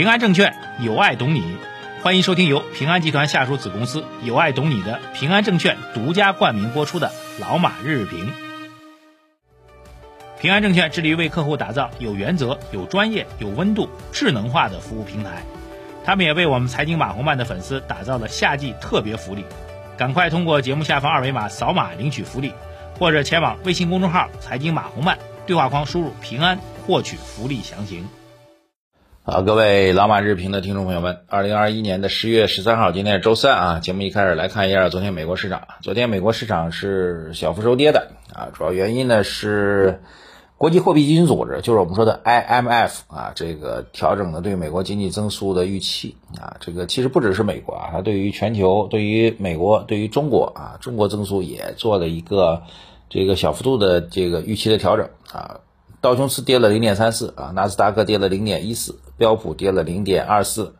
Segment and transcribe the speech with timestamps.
[0.00, 1.58] 平安证券有爱懂你，
[2.02, 8.32] 欢迎收听由平安集团下属子公司有爱懂你的平安证券独家冠名播出的老马日评。
[10.40, 15.42] 平安证券致力于为客户打造有原则、有专业、有温度、智能化的服务平台。
[16.02, 19.44] 他们也为我们财经马红漫的粉丝打造了夏季特别福利，
[19.98, 22.54] 赶快通过节目下方二维码扫码领取福利，
[22.98, 28.08] 或者前往微信公众号“财经马红漫”对话框输入“平安”获取福利详情。
[29.32, 33.78] 好，各位老马日评的听众朋友们，二零二一年的十月十三号，今天是周三啊。
[33.78, 40.00] 节目一开始来看一下昨天美国市场，昨天美国市场是小幅收跌的啊，主要原因呢是。
[40.56, 52.62] 国际货币基金组织就是我们说的 IMF 啊，这个调整了对美国经济增速的预期啊，这个其实不只是美国啊，它对于全球、对于美国、对于中国啊，中国增速也做了一个
[53.08, 55.60] 这个小幅度的这个预期的调整啊。
[56.00, 60.74] 道琼斯跌了零点三四啊，纳斯达克跌了零点一四，标普跌了零点二四。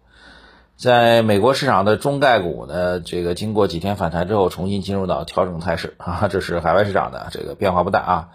[0.77, 8.29] 在美国市场的中概股呢，这个经过几天反弹之后，重新进入到调整态势啊，这是海外市场的这个变化不大啊。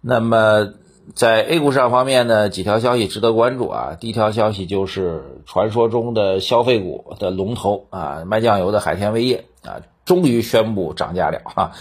[0.00, 0.74] 那么。
[1.14, 3.94] 在 A 股市场方面呢，几条消息值得关注啊。
[4.00, 11.72] 第一条消息就是传说中的消费股的龙头啊，卖酱油的海天味业啊，终于宣布涨价了啊。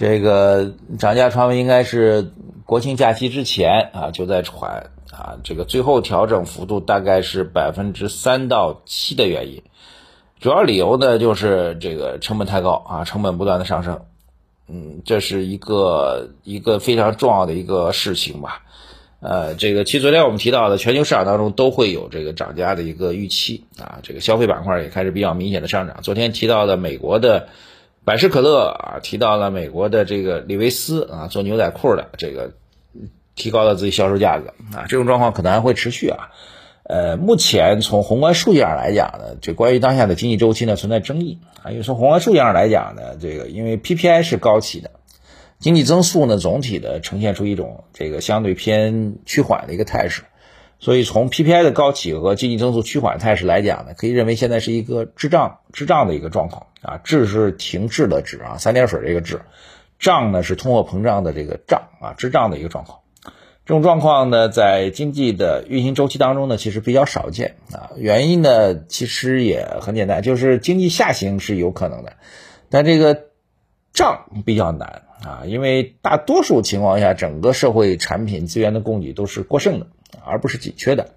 [0.00, 2.32] 这个涨价传闻应该是
[2.64, 9.62] 国庆假期之前啊就在传啊，这个最后调整幅度大概是百分之三到七的原因。
[10.38, 14.00] 主要理由呢就是这个成本太高啊，成本不断的上升。
[14.68, 18.62] 嗯，这是一个一个非常重要的一个事情吧。
[19.20, 25.98] 呃，这个其实昨天我们提到的，全球市场当中都会有这个涨价的一个预期啊，这个消费板块也开始比较明显的上涨。
[26.00, 27.48] 昨天提到的美国的
[28.04, 32.52] 百事可乐啊，提到了美国的这个李维斯啊，做牛仔裤的这个
[33.34, 36.30] 提高了自己销售价格啊，这种状况可能还会持续啊。
[36.82, 44.90] 呃，目前从宏观数据上来讲呢，这关于当下的经济周期呢存在争议啊，因为从宏观数据上来讲呢，这个因为 PPI 是高企的。
[45.60, 50.22] 经济增速呢，总体的呈现出一种这个相对偏趋缓的一个态势，
[50.80, 59.42] 所以从 PPI 的高企和经济增速趋缓态势来讲呢，可以认为现在是一个滞胀滞胀的一个状况啊，滞是停滞的滞啊，三点水这个滞，
[59.98, 63.00] 胀呢是通货膨胀的这个胀啊，滞胀的一个状况。
[63.66, 72.14] 这种状况呢，在经济的运行周期当中呢，其实比较少见啊，原因呢其实也很简单，就是经济下行是有可能的，
[72.70, 73.26] 但这个
[73.92, 75.02] 胀比较难。
[75.24, 79.86] 啊，因为大多数情况下，整个社会产品资源的供给都是过剩的，
[80.24, 81.08] 而不是紧缺的。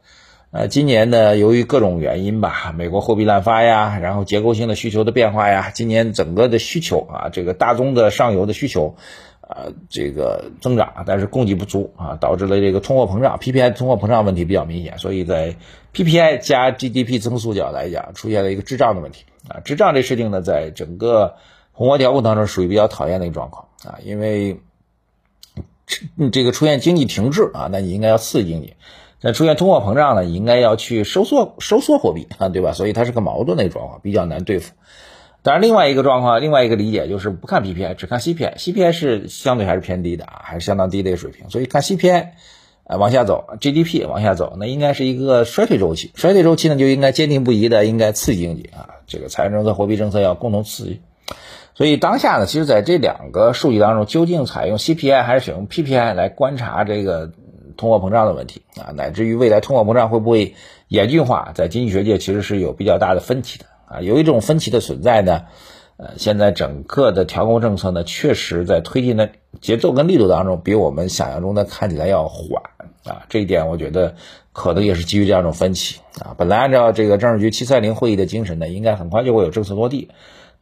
[0.52, 8.96] 呃，今年呢，由于各种原因吧，美国货币滥发呀，然后结构性的需求的变化呀，今年整个的需求啊，这个大宗的上游的需求，
[9.42, 15.56] 啊，这个增长，但是供给不足啊，导致了这个通货膨胀，PPI 通货膨胀问题比较明显，所以在
[15.92, 21.34] PPI 加 GDP 增速角来讲，出现了一个滞胀的问题啊，滞胀这事情呢，在整个
[21.74, 23.68] 宏观调控当中属于比较讨厌的一个状况。
[23.84, 24.62] 啊，因为
[26.32, 28.76] 这个出现经济停滞啊，那你应该要刺激经济；
[29.20, 32.72] 那出现通货膨胀呢，你应该要去收缩收缩货币啊，对吧？
[32.72, 34.74] 所以它是个矛盾的一个状况，比较难对付。
[35.42, 41.50] 当然，另外一个状况，另外一个理解就是不看 PPI，只看 CPI，CPI 是相对还是偏低的啊，还是相当低的一个水平。
[41.50, 42.30] 所以看 CPI
[42.86, 46.12] 啊往下走，GDP 往下走，那应该是一个衰退周期。
[46.16, 51.02] 衰退周期呢，就应该坚定不移的应该刺激经济啊，这个财政政策、货币政策要共同刺激。
[51.76, 57.32] 所以当下呢，其实在这两个数据当中，究竟采用 CPI 还是选用 PPI 来观察这个
[57.78, 60.54] 通货膨胀的问题啊，乃至于未来通货膨胀会不会
[60.88, 64.02] 严峻化，在经济学界其实是有比较大的分歧的啊。
[64.02, 65.46] 有一种分歧的存在呢，
[65.98, 72.62] 呃，现在整个的调控政策呢，确实在推进的节奏跟力度当中，比我们想象中的看起来要缓
[73.04, 73.24] 啊。
[73.30, 74.14] 这一点我觉得
[74.52, 76.36] 可能也是基于这样一种分歧啊。
[76.38, 80.12] 本来按照这个政治局七三零会议的精神呢，应该很快就会有政策落地。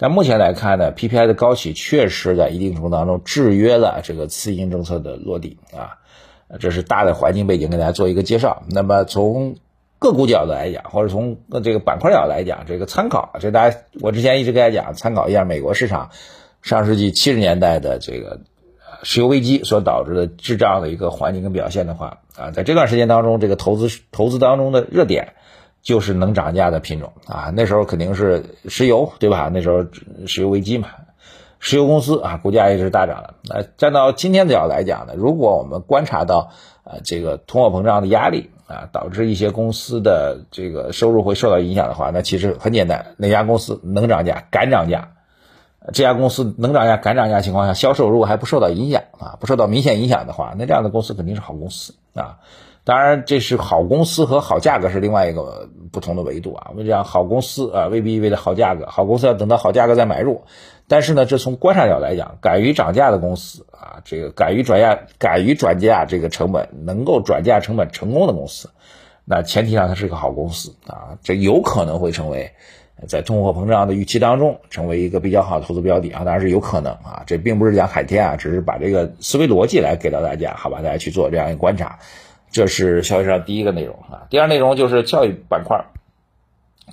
[0.02, 6.02] 但目前来看呢，PPI 的高企确实在一定程度当中制约了这个刺激性政策的落地啊，
[6.60, 8.64] 这是大的环境背景，给大家做一个介绍。
[8.72, 9.58] 那么从
[10.00, 16.10] 个股角度来讲，或者从这个板块角度来讲，这个参考，这大家我之前一直跟大家讲，参考一下美国市场
[16.64, 18.40] 上世纪七十年代的这个
[19.04, 25.36] 石油危机所导致的滞胀的一个环境跟表现的话啊，在这段时间当中，这个投资投资当中的热点。
[25.82, 29.50] 就是能涨价的品种啊，那时候肯定是石油，对吧？
[29.52, 29.86] 那时候
[30.28, 30.90] 石油危机嘛，
[31.60, 33.34] 石油公司啊，股价也是大涨的。
[33.44, 36.52] 那站到今天的角度来讲呢，如果我们观察到
[36.84, 45.14] 呃这个通货膨胀的压力啊，导致一些公司的这个收入会受到影响的话，那其实很简单，哪家公司能涨价、敢涨价，
[45.94, 52.38] 这家公司能涨价、敢涨价情况下，销售如果还不受到影响啊，不受到明显影响的话，那这样的公司肯定是好公司啊。
[52.84, 56.68] 当然，这是好公司和好价格是另外一个不同的维度啊。
[56.72, 60.42] 我们讲好公司啊，未必意味着好价格，好公司要等到好价格再买入。
[60.88, 68.72] 但是呢，这从观察角来讲，敢于涨价的公司啊，这个敢于转嫁、敢于转嫁这个成本，能够转嫁成本成功的公司，
[69.26, 72.52] 那前提上它是个好公司啊，这有可能会成为
[73.08, 82.00] 在通货膨胀的预期当中成为一个比较好的投资标的啊，当然是有可能啊，这并不是讲海天啊，只是把这个思维逻辑来给到大家，好吧，大家去做这样一个观察。
[82.52, 85.86] 这是消息上第一个内容啊，第二内容就是教育板块，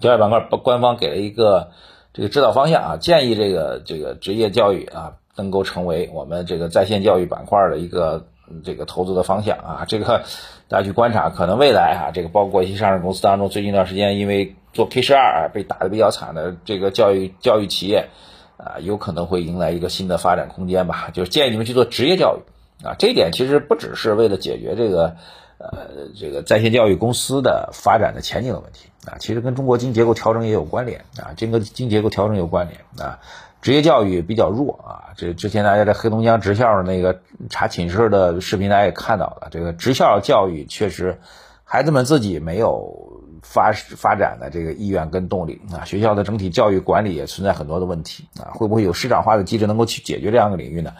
[0.00, 1.70] 教育板块官方给了一个
[2.12, 8.28] 这个指导方向啊，建议这个这个职业教育啊能够成为我们这个在线教育板块的一个
[8.64, 10.22] 这个投资的方向啊，这个
[10.68, 18.10] 大家去观察，可能未来啊，这个包括一些上市公司当中，最近一段时间因为做 K 十二被打的比较惨的这个教育教育企业
[18.58, 22.86] 啊，有可能会迎来一个新的发展空间吧，就是建议你们去做职业教育。
[22.86, 25.16] 啊，这一点其实不只是为了解决这个。
[25.58, 33.18] 呃，这个在线教育公司的发展的前景的问题啊，其实跟中国经济结构调整也有关联啊，这个经济结构调整有关联啊。
[33.60, 37.20] 职业教育比较弱啊，这之前大家在黑龙江职校的那个
[37.50, 41.18] 查寝室的视频，大家也看到了，这个职校教育确实
[41.64, 50.92] 孩子们自己没有发发展的这个意愿跟动力啊，学校的整体教育管理也存在很多的问题啊，会不会有市场化的机制能够去解决这样的领域呢？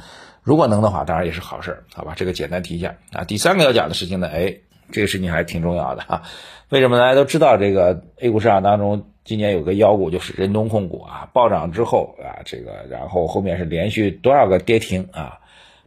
[0.48, 2.14] 如果能的话，当然也是好事，好吧？
[2.16, 3.24] 这个简单提一下啊。
[3.24, 4.54] 第三个要讲的事情呢，哎，
[4.90, 6.22] 这个事情还挺重要的 哈。
[6.70, 15.40] 为什么大家都知道这个 A 股市场当中今年有个妖股就是仁东控股啊，暴涨之后啊，这个然后后面是连续多少个跌停啊，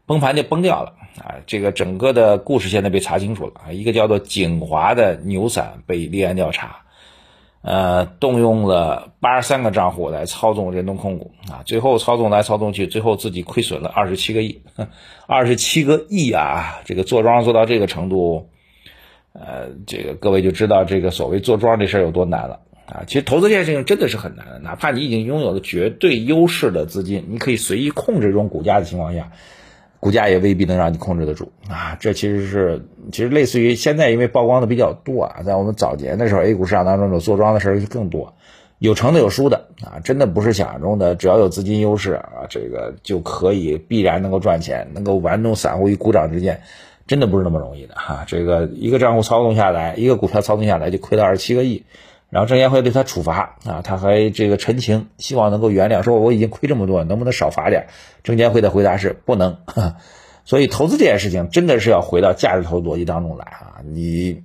[0.06, 1.42] 崩盘就崩掉了啊。
[1.48, 6.82] 这个整个的故事现在被查清楚了啊，一个叫做景华的牛散被立案调查。
[7.64, 14.62] 呃，动用了八十三个账户来操纵人东控股啊，最后操纵来操纵去，最后自己亏损了二十七个亿，
[15.28, 16.82] 二十七个亿啊！
[16.86, 18.50] 这个坐庄做到这个程度，
[19.34, 23.04] 呃，这个各位就知道这个所谓坐庄这事儿有多难了啊！
[23.06, 29.32] 其实投资这件事情真的是很难的，哪怕你已经拥有了绝对优势的资金，你可以随意控制这种股价的情况下。
[30.02, 31.96] 股价也未必能让你控制得住啊！
[32.00, 38.34] 这其实是，其实类似于现在因为曝光的比较多啊，在我们早年的时候，A 股市场当中有坐庄的事儿就更多，
[38.80, 46.60] 有成的有输的啊，真的不是想象中的，只要有资金优势啊，这个就可以必然能够赚钱，能够玩弄散户于股掌之间，
[47.06, 48.24] 真的不是那么容易的哈！
[48.26, 51.84] 这个一个账户操纵下来，一个股票操纵下来就亏了二十七个亿。
[52.32, 57.88] 然后证监会对他处罚啊，他还这个陈情，希望能够原谅，说我已经亏这么多，能不能少罚点？
[58.24, 59.58] 证监会的回答是不能。
[60.44, 63.84] 所以投资这件事情真的是要回到价值投资逻辑当中来啊！
[63.86, 64.42] 你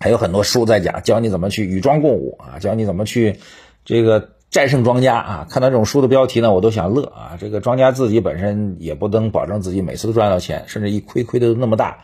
[0.00, 3.38] 还有很多书在讲，教你怎么去与庄共舞啊，教你怎么去
[3.84, 5.46] 这个战胜庄家啊。
[5.50, 7.36] 看到这种书的标题呢，我都想乐啊！
[7.40, 11.98] 这个庄家自己本身也不能保证自己每次都赚到钱，甚至一亏亏的都那么大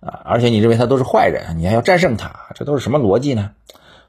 [0.00, 0.22] 啊！
[0.24, 3.50] 而且你认为他都是坏人，你还要战胜他，这都是什么逻辑呢？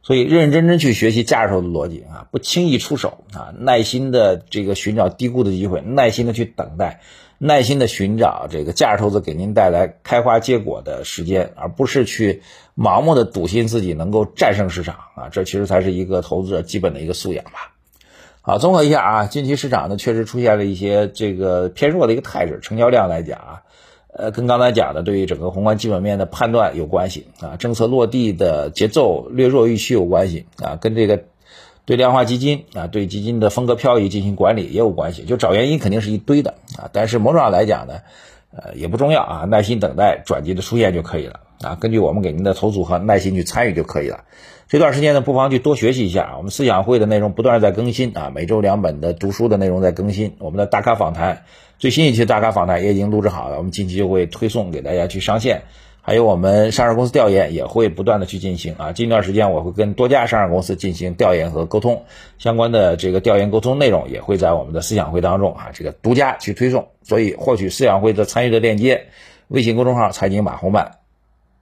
[0.02, 7.02] 所以认认真真去学习价值投资逻辑啊，不轻易出手啊，耐心的这个寻找低估的机会，耐心的去等待，
[7.38, 12.42] 耐心的寻找这个价值投资给您带来开花结果的时间，而不是去
[12.76, 17.74] 盲目的笃信自己能够战胜市场啊，这其实才是一个投资者基本的一个素养吧。
[18.42, 23.62] 好，综合一下啊，近期市场呢确实出现了一些这个偏弱的一个态势，成交量来讲啊。
[24.12, 31.26] 呃，跟刚才讲的对于整个宏观基本面的判断有关系啊，政策落地的节奏略弱预期有关系啊，跟这个
[31.86, 38.00] 对量化基金啊，对基金的风格漂移进行管理也有关系，就找原因肯定是一堆的啊，但是某种上来讲呢，
[38.52, 44.24] 呃，也不重要啊，耐心等待转机的出现就可以了啊，根据我们给您的投组合耐心去参与就可以了。
[44.68, 51.44] 这段时间呢，不妨去多学习一下我们思想会的内容不断在更新啊，每周两本的读书的内容在更新，我们的大咖访谈。
[51.80, 55.62] 最新一期大咖访谈也已经录制好了，我们近期就会推送给大家去上线。
[56.02, 58.92] 还有我们上市公司调研也会不断的去进行啊。
[58.92, 62.04] 近段时间我会跟多家上市公司进行调研和沟通，
[62.38, 66.90] 相关的这个调研沟通内容也会在我们的思想会当中啊，这个独家去推送。
[67.02, 69.06] 所以获取思想会的参与的链接，
[69.48, 70.98] 微信公众号财经马红漫，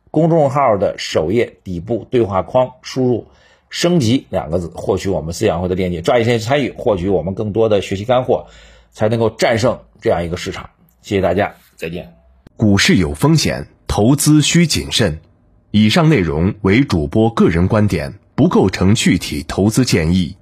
[0.09, 3.27] 公众号的首页底部对话框输入
[3.69, 8.47] “升级”两个字，获取我们思想会的链接，抓紧时间参与，获取我们更多的学习干货。
[8.91, 10.70] 才能够战胜这样一个市场。
[11.01, 12.13] 谢谢大家，再见。
[12.56, 15.20] 股市有风险，投资需谨慎。
[15.72, 20.36] 以上内容为主播个人观点，不构成具体投资建议。